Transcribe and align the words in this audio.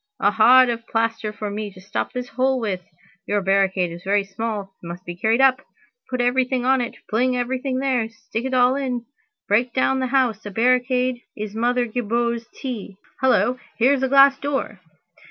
A 0.19 0.31
hod 0.31 0.67
of 0.69 0.87
plaster 0.87 1.31
for 1.31 1.51
me 1.51 1.71
to 1.73 1.79
stop 1.79 2.11
this 2.11 2.29
hole 2.29 2.59
with! 2.59 2.81
Your 3.27 3.39
barricade 3.39 3.91
is 3.91 4.01
very 4.03 4.23
small. 4.23 4.73
It 4.81 4.87
must 4.87 5.05
be 5.05 5.15
carried 5.15 5.41
up. 5.41 5.61
Put 6.09 6.21
everything 6.21 6.65
on 6.65 6.81
it, 6.81 6.95
fling 7.07 7.37
everything 7.37 7.77
there, 7.77 8.09
stick 8.09 8.45
it 8.45 8.53
all 8.55 8.75
in. 8.75 9.05
Break 9.47 9.75
down 9.75 9.99
the 9.99 10.07
house. 10.07 10.43
A 10.43 10.49
barricade 10.49 11.21
is 11.37 11.53
Mother 11.53 11.85
Gibou's 11.85 12.47
tea. 12.51 12.97
Hullo, 13.21 13.59
here's 13.77 14.01
a 14.01 14.07
glass 14.09 14.39
door." 14.39 14.79